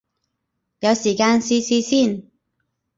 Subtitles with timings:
[0.79, 2.31] 有時間試試先